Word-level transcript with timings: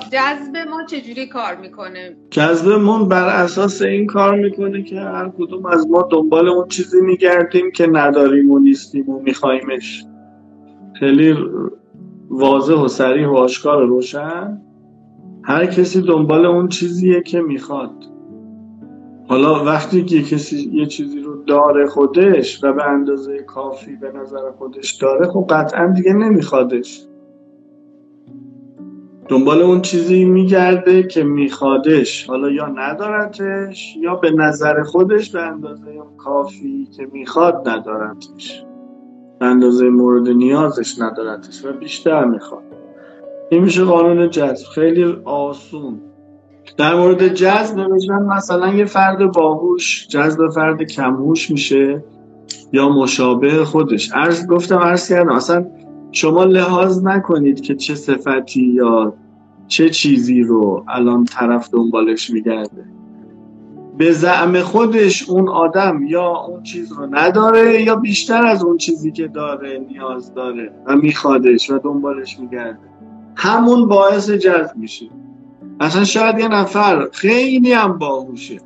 جذب 0.00 0.56
ما 0.70 0.84
چجوری 0.84 1.26
کار 1.26 1.56
می‌کنه؟ 1.56 2.16
جذب 2.30 2.72
ما 2.72 3.04
بر 3.04 3.28
اساس 3.28 3.82
این 3.82 4.06
کار 4.06 4.38
می‌کنه 4.38 4.82
که 4.82 5.00
هر 5.00 5.28
کدوم 5.38 5.66
از 5.66 5.86
ما 5.90 6.08
دنبال 6.10 6.48
اون 6.48 6.68
چیزی 6.68 7.00
میگردیم 7.00 7.70
که 7.70 7.86
نداریم 7.86 8.50
و 8.50 8.58
نیستیم 8.58 9.10
و 9.10 9.20
میخوایمش 9.20 10.04
خیلی 11.00 11.34
واضح 12.30 12.74
و 12.74 12.88
سریع 12.88 13.28
و 13.28 13.36
آشکار 13.36 13.82
و 13.82 13.86
روشن. 13.86 14.62
هر 15.44 15.66
کسی 15.66 16.02
دنبال 16.02 16.46
اون 16.46 16.68
چیزیه 16.68 17.22
که 17.22 17.40
می‌خواد. 17.40 18.04
حالا 19.28 19.64
وقتی 19.64 20.04
که 20.04 20.22
کسی 20.22 20.70
یه 20.72 20.86
چیزی 20.86 21.20
رو 21.20 21.44
داره 21.44 21.86
خودش 21.86 22.64
و 22.64 22.72
به 22.72 22.84
اندازه 22.84 23.38
کافی 23.38 23.96
به 23.96 24.12
نظر 24.12 24.50
خودش 24.58 24.92
داره 24.92 25.26
خب 25.26 25.46
قطعا 25.50 25.86
دیگه 25.86 26.12
نمیخوادش. 26.12 27.06
دنبال 29.32 29.62
اون 29.62 29.80
چیزی 29.80 30.24
میگرده 30.24 31.02
که 31.02 31.24
میخوادش. 31.24 32.26
حالا 32.26 32.50
یا 32.50 32.66
ندارتش 32.66 33.96
یا 34.00 34.14
به 34.14 34.30
نظر 34.30 34.82
خودش 34.82 35.30
به 35.30 35.40
اندازه 35.40 36.02
کافی 36.18 36.88
که 36.96 37.06
می‌خواد 37.12 37.68
ندارتش. 37.68 38.64
به 39.40 39.46
اندازه 39.46 39.88
مورد 39.88 40.28
نیازش 40.28 41.00
ندارتش 41.00 41.64
و 41.64 41.72
بیشتر 41.72 42.24
می‌خواد. 42.24 42.62
این 43.50 43.62
میشه 43.62 43.84
قانون 43.84 44.30
جذب. 44.30 44.66
خیلی 44.74 45.16
آسون. 45.24 46.00
در 46.76 46.94
مورد 46.94 47.28
جذب 47.28 47.78
نوشتن 47.78 48.22
مثلا 48.22 48.74
یه 48.74 48.84
فرد 48.84 49.32
باهوش 49.32 50.08
جذب 50.08 50.48
فرد 50.48 50.82
کمهوش 50.82 51.50
میشه 51.50 52.04
یا 52.72 52.88
مشابه 52.88 53.64
خودش. 53.64 54.12
عرض 54.12 54.46
گفتم 54.46 54.78
عرض 54.78 55.08
کردم 55.08 55.32
اصلا 55.32 55.66
شما 56.10 56.44
لحاظ 56.44 57.04
نکنید 57.04 57.60
که 57.60 57.74
چه 57.74 57.94
صفتی 57.94 58.72
یا 58.74 59.14
چه 59.72 59.90
چیزی 59.90 60.42
رو 60.42 60.84
الان 60.88 61.24
طرف 61.24 61.68
دنبالش 61.72 62.30
میگرده؟ 62.30 62.84
به 63.98 64.12
زعم 64.12 64.60
خودش 64.60 65.30
اون 65.30 65.48
آدم 65.48 66.02
یا 66.06 66.36
اون 66.36 66.62
چیز 66.62 66.92
رو 66.92 67.06
نداره 67.10 67.82
یا 67.82 67.96
بیشتر 67.96 68.46
از 68.46 68.64
اون 68.64 68.76
چیزی 68.76 69.12
که 69.12 69.28
داره 69.28 69.78
نیاز 69.88 70.34
داره 70.34 70.72
و 70.86 70.96
میخوادش 70.96 71.70
و 71.70 71.78
دنبالش 71.78 72.38
میگرده. 72.40 72.78
همون 73.36 73.88
باعث 73.88 74.30
جذب 74.30 74.76
میشه. 74.76 75.06
اصلا 75.80 76.04
شاید 76.04 76.38
یه 76.38 76.48
نفر 76.48 77.08
خیلی 77.12 77.72
هم 77.72 77.98
باهوشه 77.98 78.60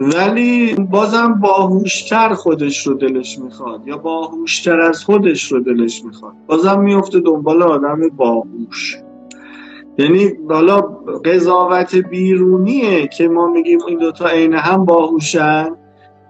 ولی 0.00 0.74
بازم 0.74 1.34
باهوشتر 1.34 2.34
خودش 2.34 2.86
رو 2.86 2.94
دلش 2.94 3.38
می‌خواد 3.38 3.86
یا 3.86 3.96
باهوشتر 3.96 4.80
از 4.80 5.04
خودش 5.04 5.52
رو 5.52 5.60
دلش 5.60 6.04
می‌خواد. 6.04 6.32
بازم 6.46 6.80
میفته 6.80 7.20
دنبال 7.20 7.62
آدم 7.62 8.08
باهوش. 8.16 8.96
یعنی 10.00 10.32
حالا 10.48 10.80
قضاوت 11.24 11.94
بیرونیه 11.94 13.08
که 13.08 13.28
ما 13.28 13.46
میگیم 13.46 13.78
این 13.88 13.98
دوتا 13.98 14.28
عین 14.28 14.54
هم 14.54 14.84
باهوشن 14.84 15.76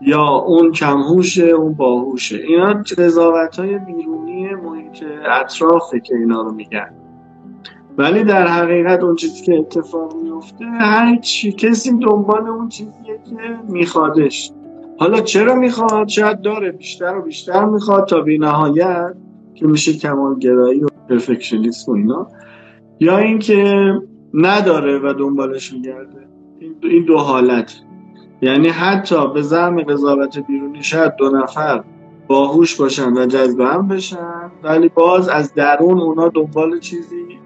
یا 0.01 0.29
اون 0.29 0.73
کمهوشه 0.73 1.45
اون 1.45 1.75
باهوشه. 1.75 2.37
اینا 2.37 2.83
قضاوت 2.99 3.59
های 3.59 3.79
بیرونی 3.79 4.55
محیط 4.55 5.03
اطرافه 5.41 6.01
که 6.01 6.17
اینا 6.17 6.43
رو 6.43 6.53
میگن. 6.53 6.91
ولی 7.99 8.25
در 8.25 8.47
حقیقت 8.47 9.03
اون 9.03 9.17
چیزی 9.17 9.45
که 9.45 9.59
اتفاق 9.59 10.15
میفته 10.23 10.65
هر 10.65 11.17
چی 11.17 11.53
کسی 11.53 11.99
دنبال 11.99 12.49
اون 12.49 12.69
چیزیه 12.69 13.21
که 13.31 13.37
میخوادش. 13.69 14.53
حالا 14.99 15.21
چرا 15.21 15.55
می‌خواد؟ 15.55 16.09
شاید 16.09 16.41
داره. 16.41 16.73
بیشتر 16.73 17.17
و 17.17 17.23
بیشتر 17.23 17.65
می‌خواد 17.65 18.09
تا 18.09 18.21
بی 18.21 18.39
نهایت 18.39 19.15
که 19.55 19.67
میشه 19.67 19.93
کمالگرایی 19.93 20.85
و 20.85 20.89
پرفکشنیسم 21.09 21.93
و 21.93 21.95
اینا. 21.95 22.29
یا 23.01 23.19
اینکه 23.19 23.95
نداره 24.35 24.99
و 24.99 25.15
دنبالش 25.19 25.73
میگرده. 25.73 26.29
این 26.83 27.05
دو 27.05 27.19
حالت. 27.19 27.81
یعنی 28.43 28.69
حتی 28.69 29.33
به 29.35 29.43
زعم 29.43 29.83
قضاوت 29.83 30.39
بیرونی 30.39 30.83
شاید 30.83 31.17
دو 31.17 31.31
نفر 31.31 31.85
باهوش 32.27 32.77
باشن 32.77 33.13
و 33.13 33.27
جذب 33.27 33.61
هم 33.61 33.89
بشن 33.89 34.51
ولی 34.63 34.89
باز 34.89 35.29
از 35.29 35.55
درون 35.55 36.01
اونا 36.01 36.29
دنبال 36.29 36.81
چیزی 36.81 37.39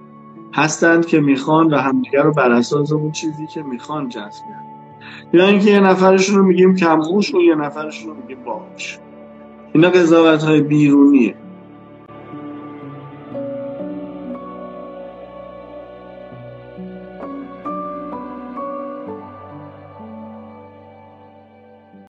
هستند 0.55 1.07
که 1.07 1.21
می‌خوان 1.21 1.75
و 1.75 1.77
همدیگر 1.77 2.23
رو 2.23 2.33
بر 2.33 2.53
اساس 2.53 2.93
اون 2.93 3.13
چیزی 3.13 3.47
که 3.47 3.63
می‌خوان 3.63 4.09
جذب 4.09 4.45
یا 5.33 5.47
اینکه 5.47 5.71
یه 5.71 5.81
نفرشون 5.81 6.37
رو 6.37 6.45
میگیم 6.45 6.77
کمهوش 6.77 7.35
و 7.35 7.41
یه 7.41 7.55
نفرشون 7.55 8.11
رو 8.11 8.17
میگیم 8.17 8.45
باهوش. 8.45 8.99
اینا 9.73 9.91
قضاوت 9.91 10.43
های 10.43 10.61
بیرونیه. 10.61 11.35